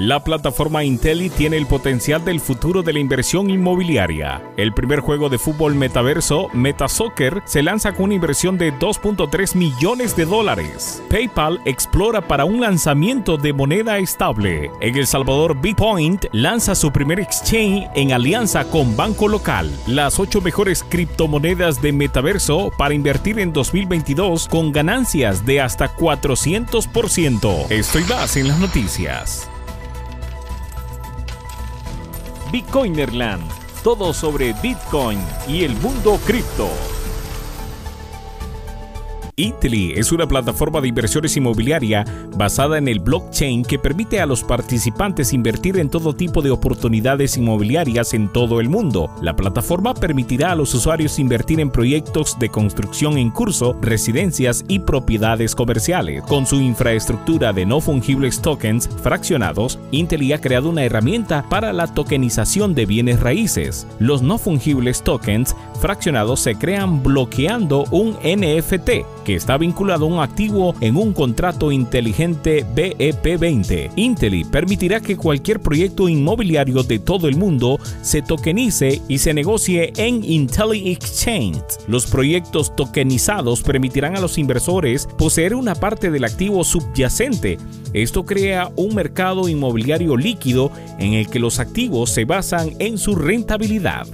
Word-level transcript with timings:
La 0.00 0.24
plataforma 0.24 0.82
Intelli 0.82 1.28
tiene 1.28 1.58
el 1.58 1.66
potencial 1.66 2.24
del 2.24 2.40
futuro 2.40 2.82
de 2.82 2.94
la 2.94 3.00
inversión 3.00 3.50
inmobiliaria. 3.50 4.42
El 4.56 4.72
primer 4.72 5.00
juego 5.00 5.28
de 5.28 5.36
fútbol 5.36 5.74
metaverso, 5.74 6.48
MetaSoccer, 6.54 7.42
se 7.44 7.62
lanza 7.62 7.92
con 7.92 8.04
una 8.06 8.14
inversión 8.14 8.56
de 8.56 8.72
2.3 8.72 9.54
millones 9.56 10.16
de 10.16 10.24
dólares. 10.24 11.02
PayPal 11.10 11.60
explora 11.66 12.22
para 12.22 12.46
un 12.46 12.62
lanzamiento 12.62 13.36
de 13.36 13.52
moneda 13.52 13.98
estable. 13.98 14.70
En 14.80 14.96
El 14.96 15.06
Salvador, 15.06 15.60
Bitpoint 15.60 16.24
lanza 16.32 16.74
su 16.74 16.90
primer 16.90 17.20
exchange 17.20 17.90
en 17.94 18.12
alianza 18.12 18.64
con 18.70 18.96
Banco 18.96 19.28
Local. 19.28 19.70
Las 19.86 20.18
ocho 20.18 20.40
mejores 20.40 20.82
criptomonedas 20.82 21.82
de 21.82 21.92
metaverso 21.92 22.72
para 22.78 22.94
invertir 22.94 23.38
en 23.38 23.52
2022 23.52 24.48
con 24.48 24.72
ganancias 24.72 25.44
de 25.44 25.60
hasta 25.60 25.94
400%. 25.94 27.70
Estoy 27.70 28.04
más 28.04 28.38
en 28.38 28.48
las 28.48 28.58
noticias. 28.58 29.49
Bitcoinerland, 32.50 33.48
todo 33.84 34.12
sobre 34.12 34.52
Bitcoin 34.54 35.20
y 35.46 35.62
el 35.62 35.76
mundo 35.76 36.18
cripto. 36.26 36.68
Italy 39.36 39.92
es 39.96 40.12
una 40.12 40.26
plataforma 40.26 40.80
de 40.80 40.88
inversiones 40.88 41.36
inmobiliaria 41.36 42.04
basada 42.36 42.78
en 42.78 42.88
el 42.88 43.00
blockchain 43.00 43.64
que 43.64 43.78
permite 43.78 44.20
a 44.20 44.26
los 44.26 44.42
participantes 44.42 45.32
invertir 45.32 45.78
en 45.78 45.88
todo 45.88 46.14
tipo 46.14 46.42
de 46.42 46.50
oportunidades 46.50 47.36
inmobiliarias 47.36 48.14
en 48.14 48.28
todo 48.32 48.60
el 48.60 48.68
mundo. 48.68 49.10
La 49.22 49.36
plataforma 49.36 49.94
permitirá 49.94 50.52
a 50.52 50.54
los 50.54 50.74
usuarios 50.74 51.18
invertir 51.18 51.60
en 51.60 51.70
proyectos 51.70 52.38
de 52.38 52.48
construcción 52.48 53.18
en 53.18 53.30
curso, 53.30 53.76
residencias 53.80 54.64
y 54.68 54.78
propiedades 54.78 55.54
comerciales. 55.54 56.22
Con 56.22 56.46
su 56.46 56.56
infraestructura 56.56 57.52
de 57.52 57.66
no 57.66 57.80
fungibles 57.80 58.40
tokens 58.40 58.88
fraccionados, 59.02 59.78
Italy 59.90 60.32
ha 60.32 60.40
creado 60.40 60.68
una 60.68 60.84
herramienta 60.84 61.44
para 61.48 61.72
la 61.72 61.86
tokenización 61.86 62.74
de 62.74 62.86
bienes 62.86 63.20
raíces. 63.20 63.86
Los 63.98 64.22
no 64.22 64.38
fungibles 64.38 65.02
tokens 65.02 65.56
fraccionados 65.80 66.40
se 66.40 66.54
crean 66.54 67.02
bloqueando 67.02 67.84
un 67.90 68.12
NFT 68.22 68.90
que 69.24 69.34
está 69.34 69.56
vinculado 69.56 70.04
a 70.04 70.08
un 70.08 70.20
activo 70.20 70.74
en 70.80 70.96
un 70.96 71.12
contrato 71.12 71.72
inteligente 71.72 72.64
BEP20. 72.74 73.90
Inteli 73.96 74.44
permitirá 74.44 75.00
que 75.00 75.16
cualquier 75.16 75.60
proyecto 75.60 76.08
inmobiliario 76.08 76.82
de 76.82 76.98
todo 76.98 77.28
el 77.28 77.36
mundo 77.36 77.78
se 78.02 78.22
tokenice 78.22 79.00
y 79.08 79.18
se 79.18 79.34
negocie 79.34 79.92
en 79.96 80.22
Intelli 80.24 80.90
Exchange. 80.90 81.64
Los 81.88 82.06
proyectos 82.06 82.74
tokenizados 82.76 83.62
permitirán 83.62 84.16
a 84.16 84.20
los 84.20 84.38
inversores 84.38 85.08
poseer 85.18 85.54
una 85.54 85.74
parte 85.74 86.10
del 86.10 86.24
activo 86.24 86.62
subyacente. 86.64 87.58
Esto 87.92 88.24
crea 88.24 88.70
un 88.76 88.94
mercado 88.94 89.48
inmobiliario 89.48 90.16
líquido 90.16 90.70
en 90.98 91.14
el 91.14 91.28
que 91.28 91.38
los 91.38 91.58
activos 91.58 92.10
se 92.10 92.24
basan 92.24 92.74
en 92.78 92.98
su 92.98 93.14
rentabilidad. 93.14 94.06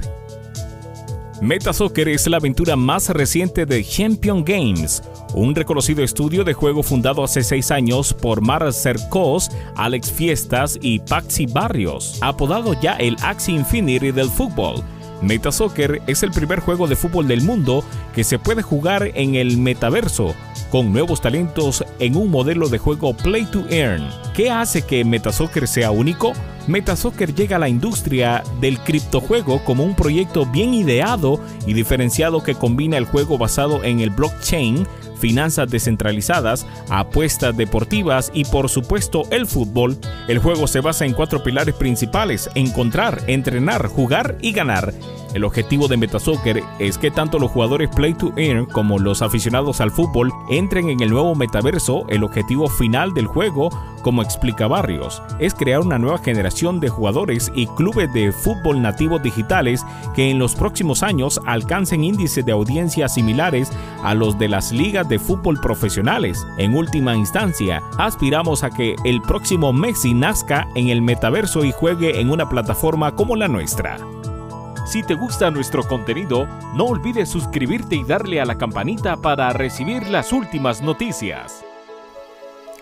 MetaSoccer 1.42 2.08
es 2.08 2.26
la 2.28 2.38
aventura 2.38 2.76
más 2.76 3.10
reciente 3.10 3.66
de 3.66 3.84
Champion 3.84 4.42
Games, 4.42 5.02
un 5.34 5.54
reconocido 5.54 6.02
estudio 6.02 6.44
de 6.44 6.54
juego 6.54 6.82
fundado 6.82 7.22
hace 7.22 7.42
seis 7.42 7.70
años 7.70 8.14
por 8.14 8.40
Mar 8.40 8.72
Cercos, 8.72 9.50
Alex 9.76 10.10
Fiestas 10.10 10.78
y 10.80 11.00
Paxi 11.00 11.44
Barrios, 11.44 12.18
apodado 12.22 12.72
ya 12.80 12.94
el 12.94 13.16
Axie 13.22 13.54
Infinity 13.54 14.12
del 14.12 14.30
fútbol. 14.30 14.82
MetaSoccer 15.20 16.00
es 16.06 16.22
el 16.22 16.30
primer 16.30 16.60
juego 16.60 16.86
de 16.86 16.96
fútbol 16.96 17.28
del 17.28 17.42
mundo 17.42 17.84
que 18.14 18.24
se 18.24 18.38
puede 18.38 18.62
jugar 18.62 19.10
en 19.14 19.34
el 19.34 19.58
metaverso, 19.58 20.34
con 20.70 20.90
nuevos 20.90 21.20
talentos 21.20 21.84
en 21.98 22.16
un 22.16 22.30
modelo 22.30 22.70
de 22.70 22.78
juego 22.78 23.14
Play 23.14 23.44
to 23.44 23.66
Earn. 23.68 24.08
¿Qué 24.34 24.50
hace 24.50 24.82
que 24.82 25.04
MetaSoccer 25.04 25.68
sea 25.68 25.90
único? 25.90 26.32
Metasoccer 26.66 27.34
llega 27.34 27.56
a 27.56 27.60
la 27.60 27.68
industria 27.68 28.42
del 28.60 28.78
criptojuego 28.80 29.64
como 29.64 29.84
un 29.84 29.94
proyecto 29.94 30.46
bien 30.46 30.74
ideado 30.74 31.40
y 31.66 31.74
diferenciado 31.74 32.42
que 32.42 32.54
combina 32.54 32.96
el 32.96 33.04
juego 33.04 33.38
basado 33.38 33.84
en 33.84 34.00
el 34.00 34.10
blockchain, 34.10 34.86
finanzas 35.18 35.70
descentralizadas, 35.70 36.66
apuestas 36.90 37.56
deportivas 37.56 38.30
y 38.34 38.44
por 38.44 38.68
supuesto 38.68 39.22
el 39.30 39.46
fútbol. 39.46 39.96
El 40.28 40.38
juego 40.38 40.66
se 40.66 40.80
basa 40.80 41.06
en 41.06 41.12
cuatro 41.12 41.42
pilares 41.42 41.74
principales, 41.74 42.50
encontrar, 42.54 43.22
entrenar, 43.28 43.86
jugar 43.86 44.36
y 44.42 44.52
ganar. 44.52 44.92
El 45.36 45.44
objetivo 45.44 45.86
de 45.86 45.98
Metasoccer 45.98 46.62
es 46.78 46.96
que 46.96 47.10
tanto 47.10 47.38
los 47.38 47.50
jugadores 47.50 47.90
Play 47.94 48.14
to 48.14 48.32
Earn 48.38 48.64
como 48.64 48.98
los 48.98 49.20
aficionados 49.20 49.82
al 49.82 49.90
fútbol 49.90 50.32
entren 50.48 50.88
en 50.88 51.02
el 51.02 51.10
nuevo 51.10 51.34
metaverso. 51.34 52.06
El 52.08 52.24
objetivo 52.24 52.68
final 52.68 53.12
del 53.12 53.26
juego, 53.26 53.68
como 54.00 54.22
explica 54.22 54.66
Barrios, 54.66 55.22
es 55.38 55.52
crear 55.52 55.80
una 55.80 55.98
nueva 55.98 56.16
generación 56.16 56.80
de 56.80 56.88
jugadores 56.88 57.52
y 57.54 57.66
clubes 57.66 58.10
de 58.14 58.32
fútbol 58.32 58.80
nativos 58.80 59.22
digitales 59.22 59.84
que 60.14 60.30
en 60.30 60.38
los 60.38 60.54
próximos 60.54 61.02
años 61.02 61.38
alcancen 61.44 62.02
índices 62.02 62.46
de 62.46 62.52
audiencia 62.52 63.06
similares 63.06 63.70
a 64.02 64.14
los 64.14 64.38
de 64.38 64.48
las 64.48 64.72
ligas 64.72 65.06
de 65.06 65.18
fútbol 65.18 65.60
profesionales. 65.60 66.46
En 66.56 66.74
última 66.74 67.14
instancia, 67.14 67.82
aspiramos 67.98 68.64
a 68.64 68.70
que 68.70 68.96
el 69.04 69.20
próximo 69.20 69.74
Messi 69.74 70.14
nazca 70.14 70.66
en 70.76 70.88
el 70.88 71.02
metaverso 71.02 71.62
y 71.62 71.72
juegue 71.72 72.22
en 72.22 72.30
una 72.30 72.48
plataforma 72.48 73.14
como 73.14 73.36
la 73.36 73.48
nuestra. 73.48 73.98
Si 74.86 75.02
te 75.02 75.14
gusta 75.14 75.50
nuestro 75.50 75.82
contenido, 75.82 76.46
no 76.74 76.84
olvides 76.84 77.28
suscribirte 77.28 77.96
y 77.96 78.04
darle 78.04 78.40
a 78.40 78.44
la 78.44 78.56
campanita 78.56 79.16
para 79.16 79.52
recibir 79.52 80.06
las 80.06 80.32
últimas 80.32 80.80
noticias. 80.80 81.64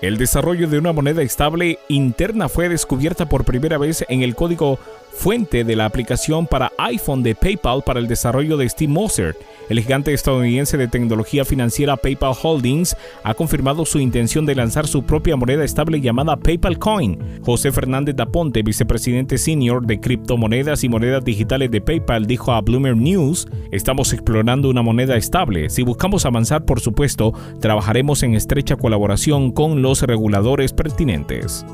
El 0.03 0.19
desarrollo 0.19 0.69
de 0.69 0.77
una 0.77 0.93
moneda 0.93 1.23
estable 1.23 1.79
interna 1.89 2.51
fue 2.51 2.69
descubierta 2.69 3.25
por 3.27 3.47
primera 3.47 3.79
vez 3.79 4.05
en 4.11 4.21
el 4.21 4.35
código 4.35 4.79
fuente 5.15 5.65
de 5.65 5.77
la 5.77 5.87
aplicación 5.87 6.47
para 6.47 6.73
iPhone 6.79 7.23
de 7.23 7.35
PayPal 7.35 7.83
para 7.83 8.01
el 8.01 8.09
desarrollo 8.09 8.57
de 8.57 8.69
Steve 8.69 8.93
Moser. 8.93 9.37
El 9.71 9.81
gigante 9.81 10.13
estadounidense 10.13 10.77
de 10.77 10.89
tecnología 10.89 11.45
financiera 11.45 11.97
PayPal 11.97 12.35
Holdings 12.43 12.97
ha 13.23 13.33
confirmado 13.35 13.87
su 13.87 13.99
intención 13.99 14.45
de 14.45 14.55
lanzar 14.55 14.87
su 14.87 15.05
propia 15.05 15.37
moneda 15.37 15.65
estable 15.65 16.01
llamada 16.01 16.37
PayPal 16.37 16.79
Coin. 16.79 17.19
José 17.43 17.73
Fernández 17.73 18.17
Daponte, 18.17 18.63
vicepresidente 18.63 19.39
senior 19.39 19.87
de 19.87 20.01
criptomonedas 20.01 20.85
y 20.85 20.89
monedas 20.89 21.25
digitales 21.25 21.71
de 21.71 21.81
PayPal, 21.81 22.27
dijo 22.27 22.53
a 22.53 22.61
Bloomer 22.61 22.97
News, 22.97 23.49
estamos 23.71 24.13
explorando 24.13 24.69
una 24.69 24.83
moneda 24.83 25.17
estable. 25.17 25.71
Si 25.71 25.83
buscamos 25.83 26.27
avanzar, 26.27 26.65
por 26.65 26.81
supuesto, 26.81 27.33
trabajaremos 27.61 28.23
en 28.23 28.35
estrecha 28.35 28.77
colaboración 28.77 29.53
con 29.53 29.81
los 29.81 30.03
reguladores 30.03 30.73
pertinentes. 30.73 31.65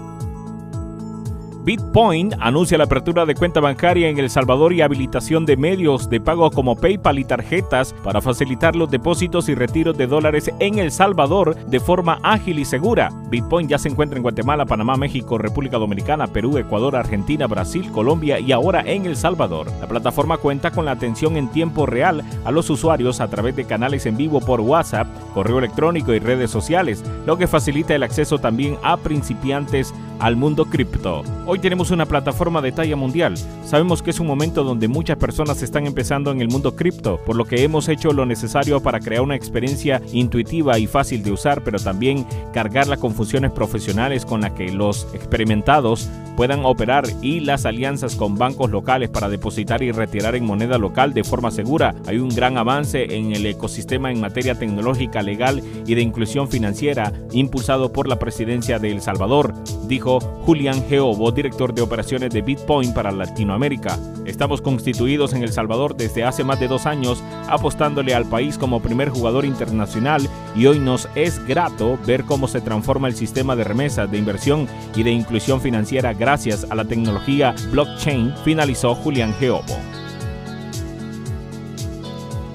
Bitpoint 1.71 2.35
anuncia 2.41 2.77
la 2.77 2.83
apertura 2.83 3.25
de 3.25 3.37
cuenta 3.37 3.61
bancaria 3.61 4.09
en 4.09 4.19
El 4.19 4.29
Salvador 4.29 4.73
y 4.73 4.81
habilitación 4.81 5.47
de 5.47 5.57
medios 5.57 6.11
de 6.11 6.21
pago 6.21 6.51
como 6.51 6.75
PayPal 6.75 7.21
y 7.21 7.25
tarjetas 7.25 7.95
para 8.03 8.21
facilitar 8.21 8.75
los 8.75 8.91
depósitos 8.91 9.49
y 9.49 9.55
retiros 9.55 9.97
de 9.97 10.09
dólares 10.09 10.51
en 10.59 10.81
El 10.81 10.91
Salvador 10.91 11.55
de 11.67 11.79
forma 11.79 12.19
ágil 12.25 12.59
y 12.59 12.65
segura. 12.65 13.11
Bitpoint 13.31 13.71
ya 13.71 13.79
se 13.79 13.89
encuentra 13.89 14.17
en 14.17 14.23
Guatemala, 14.23 14.67
Panamá, 14.67 14.97
México, 14.97 15.39
República 15.39 15.79
Dominicana, 15.79 16.27
Perú, 16.27 16.59
Ecuador, 16.59 16.97
Argentina, 16.97 17.47
Brasil, 17.47 17.91
Colombia 17.93 18.41
y 18.41 18.53
ahora 18.53 18.83
en 18.85 19.07
El 19.07 19.17
Salvador. 19.17 19.71
La 19.81 19.87
plataforma 19.87 20.39
cuenta 20.39 20.71
con 20.73 20.85
la 20.85 20.93
atención 20.93 21.37
en 21.37 21.49
tiempo 21.49 21.87
real 21.87 22.25
a 22.45 22.51
los 22.51 22.69
usuarios 22.71 23.21
a 23.21 23.29
través 23.29 23.55
de 23.55 23.65
canales 23.65 24.07
en 24.07 24.17
vivo 24.17 24.41
por 24.41 24.61
WhatsApp, 24.61 25.07
correo 25.33 25.59
electrónico 25.59 26.13
y 26.13 26.19
redes 26.19 26.51
sociales, 26.51 27.05
lo 27.25 27.39
que 27.39 27.47
facilita 27.47 27.95
el 27.95 28.03
acceso 28.03 28.39
también 28.39 28.77
a 28.83 28.97
principiantes 28.97 29.95
al 30.21 30.37
mundo 30.37 30.67
cripto. 30.67 31.23
Hoy 31.47 31.59
tenemos 31.59 31.91
una 31.91 32.07
plataforma 32.07 32.61
de 32.61 32.73
talla 32.73 32.95
mundial. 32.95 33.35
Sabemos 33.65 34.03
que 34.03 34.11
es 34.11 34.21
un 34.21 34.27
momento 34.27 34.63
donde 34.63 34.87
muchas 34.87 35.17
personas 35.17 35.63
están 35.63 35.87
empezando 35.87 36.31
en 36.31 36.41
el 36.41 36.49
mundo 36.49 36.77
cripto, 36.77 37.19
por 37.25 37.37
lo 37.37 37.47
que 37.47 37.65
hemos 37.65 37.89
hecho 37.89 38.13
lo 38.13 38.27
necesario 38.27 38.81
para 38.81 39.01
crear 39.01 39.23
una 39.23 39.35
experiencia 39.35 40.03
intuitiva 40.13 40.79
y 40.79 40.87
fácil 40.87 41.23
de 41.23 41.33
usar, 41.33 41.65
pero 41.65 41.79
también 41.79 42.27
cargarla 42.53 42.99
con 42.99 43.15
funciones 43.21 43.51
profesionales 43.51 44.25
con 44.25 44.41
las 44.41 44.53
que 44.53 44.73
los 44.73 45.07
experimentados 45.13 46.09
puedan 46.39 46.65
operar 46.65 47.05
y 47.21 47.41
las 47.41 47.67
alianzas 47.67 48.17
con 48.17 48.39
bancos 48.39 48.71
locales 48.71 49.11
para 49.11 49.28
depositar 49.28 49.83
y 49.83 49.93
retirar 49.93 50.37
en 50.37 50.47
moneda 50.47 50.78
local 50.78 51.13
de 51.13 51.22
forma 51.22 51.51
segura. 51.51 51.95
Hay 52.07 52.17
un 52.17 52.31
gran 52.31 52.57
avance 52.57 53.15
en 53.15 53.33
el 53.33 53.45
ecosistema 53.45 54.11
en 54.11 54.22
materia 54.22 54.55
tecnológica, 54.55 55.21
legal 55.21 55.63
y 55.84 55.95
de 55.95 56.01
inclusión 56.01 56.49
financiera 56.49 57.13
impulsado 57.33 57.93
por 57.93 58.09
la 58.09 58.19
presidencia 58.19 58.78
de 58.78 58.91
El 58.91 59.03
Salvador, 59.03 59.53
dijo 59.87 60.21
Julián 60.47 60.83
Geobo, 60.89 61.31
director 61.31 61.75
de 61.75 61.83
operaciones 61.83 62.31
de 62.31 62.41
Bitpoint 62.41 62.95
para 62.95 63.13
Latinoamérica. 63.13 63.99
Estamos 64.30 64.62
constituidos 64.62 65.32
en 65.32 65.42
El 65.42 65.53
Salvador 65.53 65.97
desde 65.97 66.22
hace 66.22 66.44
más 66.44 66.60
de 66.60 66.68
dos 66.68 66.86
años, 66.86 67.21
apostándole 67.48 68.15
al 68.15 68.27
país 68.27 68.59
como 68.59 68.80
primer 68.80 69.09
jugador 69.09 69.44
internacional 69.44 70.22
y 70.54 70.66
hoy 70.66 70.78
nos 70.78 71.09
es 71.16 71.44
grato 71.47 71.98
ver 72.06 72.22
cómo 72.24 72.47
se 72.47 72.60
transforma 72.60 73.09
el 73.09 73.16
sistema 73.16 73.56
de 73.56 73.65
remesas, 73.65 74.09
de 74.09 74.18
inversión 74.18 74.68
y 74.94 75.03
de 75.03 75.10
inclusión 75.10 75.60
financiera 75.60 76.15
gracias 76.15 76.65
a 76.71 76.77
la 76.77 76.84
tecnología 76.84 77.56
blockchain, 77.72 78.32
finalizó 78.44 78.94
Julián 78.94 79.34
Geobo. 79.34 80.00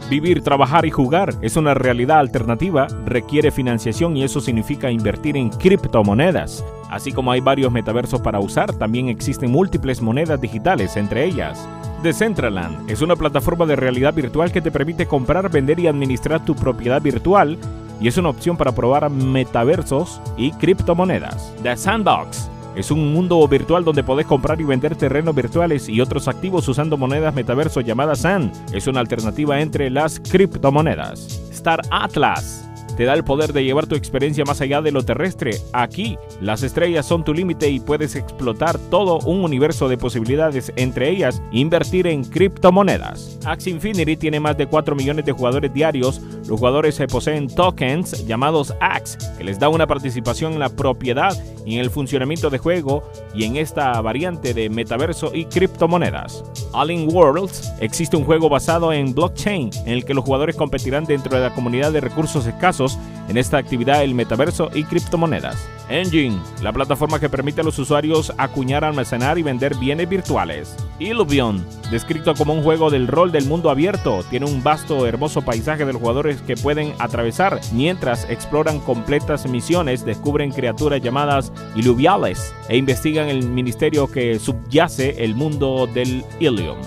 Vivir, 0.09 0.43
trabajar 0.43 0.85
y 0.85 0.91
jugar 0.91 1.33
es 1.41 1.57
una 1.57 1.73
realidad 1.73 2.19
alternativa, 2.19 2.87
requiere 3.05 3.49
financiación 3.49 4.15
y 4.15 4.23
eso 4.23 4.39
significa 4.39 4.91
invertir 4.91 5.35
en 5.35 5.49
criptomonedas. 5.49 6.63
Así 6.91 7.11
como 7.11 7.31
hay 7.31 7.41
varios 7.41 7.71
metaversos 7.71 8.21
para 8.21 8.39
usar, 8.39 8.71
también 8.73 9.09
existen 9.09 9.49
múltiples 9.49 10.03
monedas 10.03 10.39
digitales, 10.39 10.95
entre 10.95 11.25
ellas. 11.25 11.67
Decentraland 12.03 12.87
es 12.87 13.01
una 13.01 13.15
plataforma 13.15 13.65
de 13.65 13.75
realidad 13.75 14.13
virtual 14.13 14.51
que 14.51 14.61
te 14.61 14.69
permite 14.69 15.07
comprar, 15.07 15.49
vender 15.49 15.79
y 15.79 15.87
administrar 15.87 16.45
tu 16.45 16.55
propiedad 16.55 17.01
virtual 17.01 17.57
y 17.99 18.07
es 18.07 18.17
una 18.17 18.29
opción 18.29 18.57
para 18.57 18.73
probar 18.73 19.09
metaversos 19.09 20.21
y 20.37 20.51
criptomonedas. 20.51 21.51
The 21.63 21.75
Sandbox 21.75 22.51
es 22.75 22.91
un 22.91 23.13
mundo 23.13 23.47
virtual 23.47 23.83
donde 23.83 24.03
podés 24.03 24.25
comprar 24.25 24.59
y 24.59 24.63
vender 24.63 24.95
terrenos 24.95 25.35
virtuales 25.35 25.87
y 25.89 26.01
otros 26.01 26.27
activos 26.27 26.67
usando 26.67 26.97
monedas 26.97 27.33
metaverso 27.33 27.81
llamadas 27.81 28.19
SAN. 28.19 28.51
Es 28.73 28.87
una 28.87 28.99
alternativa 28.99 29.61
entre 29.61 29.89
las 29.89 30.19
criptomonedas. 30.19 31.41
Star 31.51 31.81
Atlas 31.89 32.65
te 32.95 33.03
da 33.03 33.13
el 33.13 33.23
poder 33.23 33.51
de 33.51 33.63
llevar 33.63 33.87
tu 33.87 33.95
experiencia 33.95 34.45
más 34.45 34.61
allá 34.61 34.81
de 34.81 34.91
lo 34.91 35.03
terrestre. 35.03 35.51
Aquí, 35.73 36.17
las 36.41 36.63
estrellas 36.63 37.05
son 37.05 37.23
tu 37.23 37.33
límite 37.33 37.69
y 37.69 37.79
puedes 37.79 38.15
explotar 38.15 38.77
todo 38.89 39.19
un 39.25 39.43
universo 39.43 39.89
de 39.89 39.97
posibilidades, 39.97 40.71
entre 40.75 41.09
ellas 41.09 41.41
invertir 41.51 42.07
en 42.07 42.23
criptomonedas. 42.23 43.37
Axie 43.45 43.73
Infinity 43.73 44.15
tiene 44.15 44.39
más 44.39 44.57
de 44.57 44.67
4 44.67 44.95
millones 44.95 45.25
de 45.25 45.33
jugadores 45.33 45.73
diarios. 45.73 46.21
Los 46.47 46.59
jugadores 46.59 46.95
se 46.95 47.07
poseen 47.07 47.47
tokens 47.47 48.25
llamados 48.25 48.73
AX, 48.79 49.17
que 49.37 49.43
les 49.43 49.59
da 49.59 49.69
una 49.69 49.87
participación 49.87 50.53
en 50.53 50.59
la 50.59 50.69
propiedad 50.69 51.35
en 51.65 51.79
el 51.79 51.89
funcionamiento 51.89 52.49
de 52.49 52.57
juego 52.57 53.03
y 53.33 53.43
en 53.45 53.55
esta 53.55 53.99
variante 54.01 54.53
de 54.53 54.69
metaverso 54.69 55.31
y 55.33 55.45
criptomonedas. 55.45 56.43
All 56.71 56.91
in 56.91 57.13
Worlds 57.13 57.73
existe 57.79 58.17
un 58.17 58.25
juego 58.25 58.49
basado 58.49 58.93
en 58.93 59.13
blockchain 59.13 59.69
en 59.85 59.93
el 59.93 60.05
que 60.05 60.13
los 60.13 60.23
jugadores 60.23 60.55
competirán 60.55 61.05
dentro 61.05 61.35
de 61.35 61.43
la 61.43 61.55
comunidad 61.55 61.91
de 61.91 62.01
recursos 62.01 62.45
escasos 62.45 62.97
en 63.29 63.37
esta 63.37 63.57
actividad 63.57 64.03
el 64.03 64.15
metaverso 64.15 64.69
y 64.73 64.83
criptomonedas. 64.83 65.74
Engine, 65.89 66.37
la 66.61 66.73
plataforma 66.73 67.19
que 67.19 67.29
permite 67.29 67.61
a 67.61 67.63
los 67.63 67.77
usuarios 67.79 68.33
acuñar, 68.37 68.83
almacenar 68.83 69.37
y 69.37 69.43
vender 69.43 69.75
bienes 69.75 70.09
virtuales. 70.09 70.75
Illuvion, 70.99 71.65
descrito 71.91 72.33
como 72.35 72.53
un 72.53 72.63
juego 72.63 72.89
del 72.89 73.07
rol 73.07 73.31
del 73.31 73.45
mundo 73.45 73.69
abierto, 73.69 74.23
tiene 74.29 74.45
un 74.45 74.63
vasto, 74.63 75.05
hermoso 75.05 75.41
paisaje 75.41 75.85
de 75.85 75.93
los 75.93 76.01
jugadores 76.01 76.41
que 76.41 76.55
pueden 76.55 76.93
atravesar 76.99 77.59
mientras 77.73 78.29
exploran 78.29 78.79
completas 78.79 79.47
misiones, 79.47 80.05
descubren 80.05 80.51
criaturas 80.51 81.01
llamadas 81.01 81.51
iluviales 81.75 82.53
e 82.69 82.77
investigan 82.77 83.27
el 83.27 83.47
ministerio 83.47 84.07
que 84.07 84.39
subyace 84.39 85.23
el 85.23 85.35
mundo 85.35 85.87
del 85.87 86.23
Illium. 86.39 86.77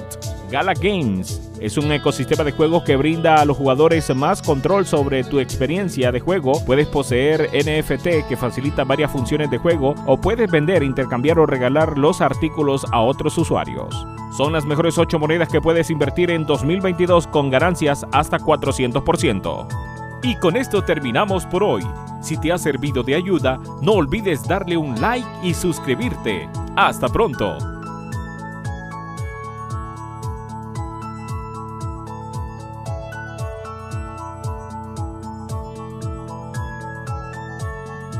Gala 0.50 0.73
Games 0.73 1.43
es 1.61 1.77
un 1.77 1.93
ecosistema 1.93 2.43
de 2.43 2.53
juegos 2.53 2.83
que 2.85 2.97
brinda 2.97 3.37
a 3.37 3.45
los 3.45 3.56
jugadores 3.56 4.15
más 4.15 4.41
control 4.41 4.87
sobre 4.87 5.23
tu 5.25 5.41
experiencia 5.41 6.11
de 6.11 6.21
juego. 6.21 6.53
Puedes 6.65 6.87
poseer 6.87 7.50
NFT 7.53 8.27
que 8.29 8.37
facilita 8.37 8.85
varias 8.85 9.11
funciones 9.11 9.50
de 9.50 9.59
juego 9.59 9.95
o 10.06 10.19
puedes 10.19 10.50
vender, 10.50 10.83
intercambiar 10.83 11.39
o 11.39 11.47
regalar 11.47 11.99
los 11.99 12.23
artículos 12.23 12.87
a 12.93 13.00
otros 13.00 13.37
usuarios. 13.37 14.06
Son 14.37 14.53
las 14.53 14.65
mejores 14.65 14.97
8 14.97 15.19
monedas 15.19 15.49
que 15.49 15.61
puedes 15.61 15.91
invertir 15.91 16.31
en 16.31 16.47
2022 16.47 17.27
con 17.27 17.50
ganancias 17.50 18.06
hasta 18.12 18.39
400%. 18.39 19.67
Y 20.23 20.37
con 20.37 20.56
esto 20.56 20.83
terminamos 20.83 21.45
por 21.45 21.62
hoy. 21.62 21.87
Si 22.23 22.39
te 22.39 22.53
ha 22.53 22.59
servido 22.59 23.03
de 23.03 23.17
ayuda, 23.17 23.59
no 23.83 23.93
olvides 23.93 24.47
darle 24.49 24.77
un 24.77 24.99
like 25.00 25.29
y 25.43 25.53
suscribirte. 25.53 26.49
Hasta 26.75 27.09
pronto. 27.09 27.78